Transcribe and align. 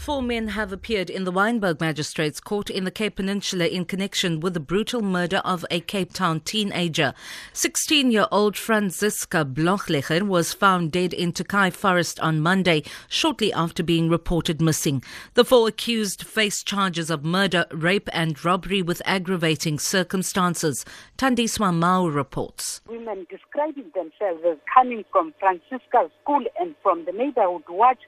Four 0.00 0.22
men 0.22 0.48
have 0.48 0.72
appeared 0.72 1.10
in 1.10 1.24
the 1.24 1.30
Wynberg 1.30 1.78
Magistrates 1.78 2.40
Court 2.40 2.70
in 2.70 2.84
the 2.84 2.90
Cape 2.90 3.16
Peninsula 3.16 3.66
in 3.66 3.84
connection 3.84 4.40
with 4.40 4.54
the 4.54 4.58
brutal 4.58 5.02
murder 5.02 5.42
of 5.44 5.66
a 5.70 5.80
Cape 5.80 6.14
Town 6.14 6.40
teenager. 6.40 7.12
16 7.52 8.10
year 8.10 8.24
old 8.32 8.56
Franziska 8.56 9.44
Blöchliger 9.44 10.22
was 10.22 10.54
found 10.54 10.90
dead 10.90 11.12
in 11.12 11.32
Tokai 11.32 11.68
Forest 11.68 12.18
on 12.20 12.40
Monday, 12.40 12.82
shortly 13.10 13.52
after 13.52 13.82
being 13.82 14.08
reported 14.08 14.58
missing. 14.62 15.04
The 15.34 15.44
four 15.44 15.68
accused 15.68 16.22
face 16.22 16.62
charges 16.62 17.10
of 17.10 17.22
murder, 17.22 17.66
rape, 17.70 18.08
and 18.14 18.42
robbery 18.42 18.80
with 18.80 19.02
aggravating 19.04 19.78
circumstances. 19.78 20.86
Tandiswa 21.18 21.74
Mao 21.74 22.06
reports. 22.06 22.80
Women 22.88 23.26
describing 23.28 23.92
themselves 23.94 24.40
as 24.50 24.56
coming 24.74 25.04
from 25.12 25.34
Franziska's 25.38 26.10
school 26.22 26.46
and 26.58 26.74
from 26.82 27.04
the 27.04 27.12
neighborhood 27.12 27.64
watch 27.68 28.00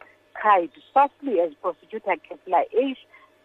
cried 0.43 0.71
softly 0.93 1.39
as 1.39 1.53
prosecutor 1.63 2.17
Kepler 2.29 2.65
H 2.77 2.99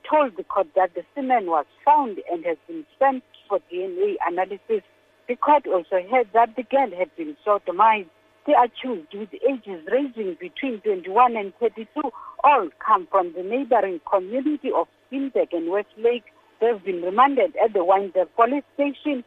told 0.09 0.35
the 0.35 0.43
court 0.43 0.67
that 0.75 0.95
the 0.95 1.03
semen 1.13 1.45
was 1.45 1.65
found 1.85 2.17
and 2.31 2.43
has 2.43 2.57
been 2.67 2.83
sent 2.97 3.23
for 3.47 3.59
DNA 3.71 4.15
analysis. 4.27 4.81
The 5.27 5.35
court 5.35 5.67
also 5.67 6.01
heard 6.09 6.27
that 6.33 6.55
the 6.55 6.63
girl 6.63 6.89
had 6.97 7.15
been 7.15 7.37
sodomized. 7.45 8.09
The 8.47 8.53
accused, 8.53 9.13
with 9.13 9.29
ages 9.47 9.85
ranging 9.91 10.37
between 10.39 10.81
21 10.81 11.37
and 11.37 11.53
32, 11.59 12.01
all 12.43 12.69
come 12.83 13.07
from 13.11 13.33
the 13.33 13.43
neighboring 13.43 14.01
community 14.11 14.71
of 14.73 14.87
Steenberg 15.05 15.49
and 15.51 15.69
Westlake. 15.69 16.25
They've 16.59 16.83
been 16.83 17.03
remanded 17.03 17.53
at 17.63 17.73
the 17.73 17.85
Wynberg 17.85 18.29
police 18.35 18.63
station. 18.73 19.23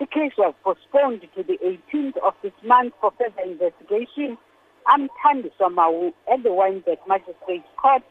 The 0.00 0.06
case 0.06 0.32
was 0.36 0.54
postponed 0.64 1.20
to 1.36 1.42
the 1.44 1.58
18th 1.62 2.16
of 2.26 2.34
this 2.42 2.56
month 2.64 2.94
for 3.00 3.12
further 3.16 3.48
investigation. 3.48 4.38
I'm 4.86 5.08
Thandiswa 5.24 5.72
Mau 5.72 6.12
at 6.32 6.42
the 6.42 6.48
Wynberg 6.48 6.98
Magistrates 7.06 7.68
Court. 7.76 8.02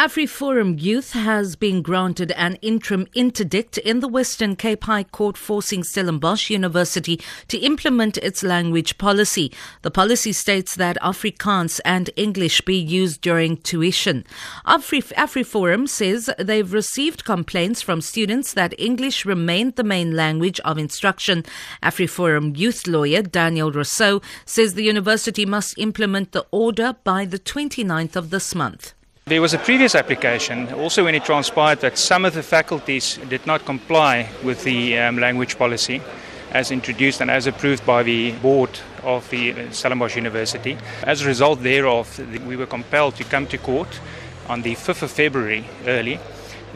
AfriForum 0.00 0.80
Youth 0.80 1.12
has 1.12 1.56
been 1.56 1.82
granted 1.82 2.32
an 2.32 2.54
interim 2.62 3.06
interdict 3.12 3.76
in 3.76 4.00
the 4.00 4.08
Western 4.08 4.56
Cape 4.56 4.84
High 4.84 5.04
Court 5.04 5.36
forcing 5.36 5.84
Stellenbosch 5.84 6.48
University 6.48 7.20
to 7.48 7.58
implement 7.58 8.16
its 8.16 8.42
language 8.42 8.96
policy. 8.96 9.52
The 9.82 9.90
policy 9.90 10.32
states 10.32 10.74
that 10.76 10.96
Afrikaans 11.02 11.80
and 11.84 12.08
English 12.16 12.62
be 12.62 12.78
used 12.78 13.20
during 13.20 13.58
tuition. 13.58 14.24
Afri- 14.66 15.12
AfriForum 15.12 15.86
says 15.86 16.30
they've 16.38 16.72
received 16.72 17.26
complaints 17.26 17.82
from 17.82 18.00
students 18.00 18.54
that 18.54 18.72
English 18.80 19.26
remained 19.26 19.76
the 19.76 19.84
main 19.84 20.16
language 20.16 20.60
of 20.60 20.78
instruction. 20.78 21.44
AfriForum 21.82 22.56
youth 22.56 22.86
lawyer 22.86 23.20
Daniel 23.20 23.70
Rousseau 23.70 24.22
says 24.46 24.72
the 24.72 24.82
university 24.82 25.44
must 25.44 25.76
implement 25.76 26.32
the 26.32 26.46
order 26.50 26.96
by 27.04 27.26
the 27.26 27.38
29th 27.38 28.16
of 28.16 28.30
this 28.30 28.54
month. 28.54 28.94
There 29.30 29.40
was 29.40 29.54
a 29.54 29.58
previous 29.58 29.94
application, 29.94 30.72
also 30.72 31.04
when 31.04 31.14
it 31.14 31.24
transpired 31.24 31.82
that 31.82 31.96
some 31.96 32.24
of 32.24 32.34
the 32.34 32.42
faculties 32.42 33.16
did 33.28 33.46
not 33.46 33.64
comply 33.64 34.28
with 34.42 34.64
the 34.64 34.98
um, 34.98 35.18
language 35.18 35.56
policy 35.56 36.02
as 36.50 36.72
introduced 36.72 37.20
and 37.20 37.30
as 37.30 37.46
approved 37.46 37.86
by 37.86 38.02
the 38.02 38.32
board 38.42 38.80
of 39.04 39.30
the 39.30 39.70
Stellenbosch 39.70 40.16
University. 40.16 40.76
As 41.04 41.22
a 41.22 41.28
result 41.28 41.62
thereof, 41.62 42.18
we 42.44 42.56
were 42.56 42.66
compelled 42.66 43.14
to 43.18 43.22
come 43.22 43.46
to 43.46 43.58
court 43.58 44.00
on 44.48 44.62
the 44.62 44.74
5th 44.74 45.02
of 45.02 45.12
February 45.12 45.64
early. 45.86 46.18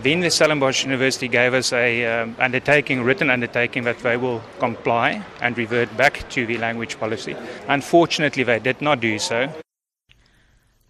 Then 0.01 0.21
the 0.21 0.31
Stellenbosch 0.31 0.85
University 0.85 1.27
gave 1.27 1.55
us 1.55 1.73
a 1.73 2.07
um, 2.07 2.37
undertaking, 2.39 3.03
written 3.03 3.31
undertaking 3.31 3.83
that 3.83 3.99
they 3.99 4.17
will 4.17 4.45
comply 4.61 5.25
and 5.41 5.59
revert 5.59 5.97
back 5.97 6.29
to 6.31 6.47
the 6.47 6.59
language 6.59 7.01
policy. 7.01 7.35
Unfortunately, 7.67 8.45
they 8.45 8.61
did 8.61 8.81
not 8.81 9.01
do 9.01 9.19
so. 9.19 9.53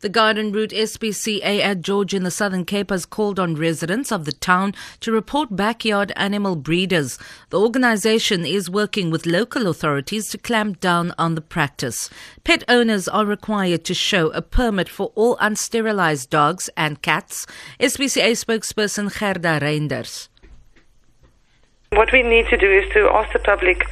The 0.05 0.11
Garden 0.11 0.53
Route 0.53 0.73
SPCA 0.73 1.61
at 1.61 1.81
George 1.81 2.13
in 2.13 2.25
the 2.25 2.31
Southern 2.31 2.67
Cape 2.67 2.91
has 2.91 3.07
called 3.07 3.41
on 3.41 3.55
residents 3.55 4.13
of 4.13 4.27
the 4.27 4.33
town 4.33 4.75
to 5.01 5.11
report 5.11 5.57
backyard 5.57 6.13
animal 6.15 6.57
breeders. 6.57 7.19
The 7.49 7.59
organization 7.59 8.45
is 8.45 8.69
working 8.69 9.11
with 9.11 9.25
local 9.25 9.67
authorities 9.67 10.29
to 10.29 10.37
clamp 10.37 10.79
down 10.79 11.15
on 11.17 11.37
the 11.37 11.41
practice. 11.41 12.11
Pet 12.45 12.65
owners 12.69 13.09
are 13.09 13.25
required 13.25 13.87
to 13.87 13.95
show 13.95 14.29
a 14.33 14.43
permit 14.43 14.91
for 14.91 15.11
all 15.15 15.39
unsterilized 15.39 16.29
dogs 16.29 16.69
and 16.77 17.01
cats. 17.01 17.47
SPCA 17.81 18.33
spokesperson 18.33 19.09
Gerda 19.19 19.59
Reinders. 19.65 20.29
What 21.93 22.13
we 22.13 22.23
need 22.23 22.49
to 22.49 22.59
do 22.59 22.71
is 22.71 22.93
to 22.93 23.09
ask 23.09 23.33
the 23.33 23.39
public 23.39 23.87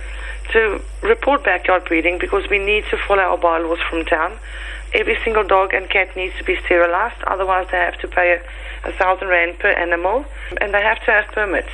to 0.53 0.83
report 1.03 1.43
backyard 1.43 1.87
breeding 1.87 2.19
because 2.19 2.51
we 2.51 2.59
need 2.59 2.85
to 2.91 2.99
follow 3.09 3.23
our 3.23 3.39
bylaws 3.39 3.79
from 3.89 4.05
town. 4.05 4.39
Every 4.95 5.17
single 5.25 5.45
dog 5.45 5.73
and 5.73 5.89
cat 5.89 6.15
needs 6.17 6.37
to 6.37 6.45
be 6.45 6.57
sterilized, 6.65 7.23
otherwise 7.27 7.69
they 7.71 7.79
have 7.79 7.99
to 8.01 8.09
pay 8.09 8.37
a, 8.37 8.89
a 8.89 8.93
thousand 8.93 9.29
rand 9.29 9.59
per 9.59 9.71
animal, 9.71 10.25
and 10.61 10.75
they 10.75 10.83
have 10.83 11.03
to 11.05 11.11
have 11.11 11.27
permits. 11.33 11.73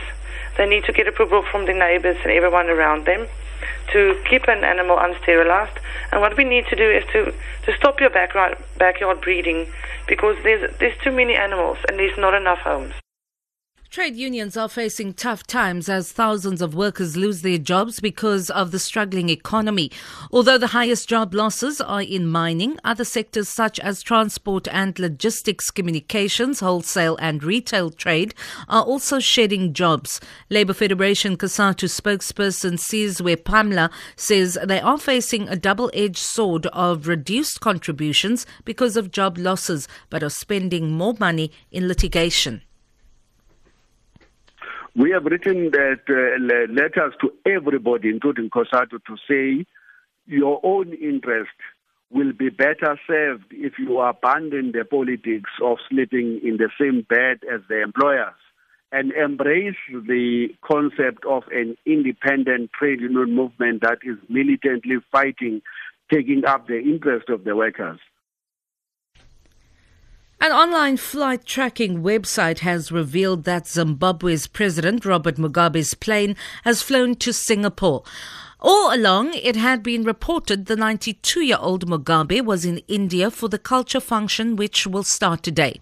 They 0.57 0.69
need 0.69 0.85
to 0.85 0.93
get 0.93 1.09
approval 1.09 1.43
from 1.43 1.67
the 1.67 1.73
neighbors 1.73 2.17
and 2.23 2.33
everyone 2.33 2.69
around 2.69 3.07
them 3.07 3.27
to 3.93 4.21
keep 4.29 4.47
an 4.49 4.65
animal 4.65 4.97
unsterilized. 4.97 5.79
And 6.13 6.21
what 6.21 6.37
we 6.37 6.45
need 6.45 6.67
to 6.69 6.77
do 6.77 6.89
is 6.89 7.05
to, 7.13 7.33
to 7.65 7.77
stop 7.77 8.01
your 8.01 8.11
backyard, 8.11 8.59
backyard 8.77 9.21
breeding 9.21 9.69
because 10.07 10.37
there's, 10.43 10.77
there's 10.79 10.97
too 11.03 11.13
many 11.13 11.35
animals 11.35 11.79
and 11.89 11.99
there's 11.99 12.17
not 12.19 12.35
enough 12.35 12.59
homes. 12.59 12.95
Trade 13.91 14.17
unions 14.17 14.55
are 14.55 14.69
facing 14.69 15.15
tough 15.15 15.47
times 15.47 15.89
as 15.89 16.13
thousands 16.13 16.61
of 16.61 16.75
workers 16.75 17.17
lose 17.17 17.41
their 17.41 17.57
jobs 17.57 18.01
because 18.01 18.51
of 18.51 18.71
the 18.71 18.79
struggling 18.79 19.31
economy. 19.31 19.91
Although 20.31 20.59
the 20.59 20.69
highest 20.69 21.09
job 21.09 21.33
losses 21.33 21.81
are 21.81 22.03
in 22.03 22.27
mining, 22.27 22.79
other 22.85 23.03
sectors 23.03 23.49
such 23.49 23.81
as 23.81 24.03
transport 24.03 24.69
and 24.69 24.99
logistics, 24.99 25.71
communications, 25.71 26.61
wholesale 26.61 27.17
and 27.17 27.43
retail 27.43 27.89
trade 27.89 28.35
are 28.69 28.83
also 28.83 29.21
shedding 29.21 29.73
jobs. 29.73 30.21
Labour 30.51 30.75
Federation 30.75 31.39
COSATU 31.39 31.89
spokesperson 31.89 32.75
Sizwe 32.75 33.37
Pamla 33.37 33.91
says 34.17 34.59
they 34.63 34.81
are 34.83 34.99
facing 34.99 35.49
a 35.49 35.57
double-edged 35.57 36.19
sword 36.19 36.67
of 36.67 37.09
reduced 37.09 37.61
contributions 37.61 38.45
because 38.67 38.99
of 38.99 39.11
job 39.11 39.39
losses, 39.39 39.89
but 40.11 40.23
are 40.23 40.29
spending 40.29 40.91
more 40.91 41.15
money 41.19 41.51
in 41.71 41.89
litigation. 41.89 42.61
We 44.99 45.13
have 45.13 45.27
written 45.27 45.71
that 45.71 46.01
uh, 46.11 46.73
letters 46.73 47.15
to 47.21 47.33
everybody, 47.47 48.09
including 48.09 48.51
COSATU, 48.51 48.99
to 49.07 49.17
say 49.29 49.65
your 50.27 50.59
own 50.65 50.93
interest 50.93 51.55
will 52.11 52.33
be 52.33 52.49
better 52.49 52.99
served 53.07 53.45
if 53.53 53.75
you 53.79 54.01
abandon 54.01 54.73
the 54.73 54.85
politics 54.85 55.51
of 55.63 55.79
sleeping 55.89 56.41
in 56.43 56.57
the 56.57 56.69
same 56.81 57.03
bed 57.09 57.39
as 57.49 57.61
the 57.69 57.81
employers 57.81 58.35
and 58.91 59.13
embrace 59.13 59.77
the 59.89 60.49
concept 60.69 61.25
of 61.31 61.45
an 61.53 61.77
independent 61.87 62.73
trade 62.73 63.01
union 63.01 63.37
movement 63.37 63.83
that 63.83 63.99
is 64.03 64.17
militantly 64.29 64.97
fighting, 65.13 65.63
taking 66.13 66.45
up 66.45 66.67
the 66.67 66.81
interest 66.81 67.29
of 67.29 67.45
the 67.45 67.55
workers. 67.55 68.01
An 70.41 70.53
online 70.53 70.97
flight 70.97 71.45
tracking 71.45 72.01
website 72.01 72.61
has 72.61 72.93
revealed 72.93 73.43
that 73.43 73.67
Zimbabwe's 73.67 74.47
President 74.47 75.05
Robert 75.05 75.35
Mugabe's 75.35 75.95
plane 75.95 76.37
has 76.63 76.81
flown 76.81 77.17
to 77.17 77.33
Singapore. 77.33 78.05
All 78.61 78.95
along, 78.95 79.35
it 79.35 79.57
had 79.57 79.83
been 79.83 80.05
reported 80.05 80.67
the 80.67 80.77
92 80.77 81.41
year 81.41 81.57
old 81.59 81.89
Mugabe 81.89 82.41
was 82.45 82.65
in 82.65 82.79
India 82.87 83.33
for 83.33 83.49
the 83.49 83.59
culture 83.59 83.99
function, 83.99 84.55
which 84.55 84.87
will 84.87 85.03
start 85.03 85.43
today. 85.43 85.81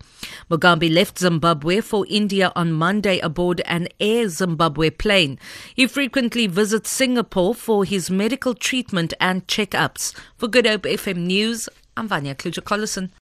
Mugabe 0.50 0.90
left 0.90 1.18
Zimbabwe 1.18 1.82
for 1.82 2.06
India 2.08 2.50
on 2.56 2.72
Monday 2.72 3.18
aboard 3.18 3.60
an 3.66 3.88
Air 4.00 4.26
Zimbabwe 4.30 4.88
plane. 4.88 5.38
He 5.74 5.86
frequently 5.86 6.46
visits 6.46 6.90
Singapore 6.90 7.54
for 7.54 7.84
his 7.84 8.10
medical 8.10 8.54
treatment 8.54 9.12
and 9.20 9.46
checkups. 9.46 10.14
For 10.38 10.48
Good 10.48 10.66
Hope 10.66 10.84
FM 10.84 11.26
News, 11.26 11.68
I'm 11.94 12.08
Vanya 12.08 12.34
Kluter-Collison. 12.34 13.10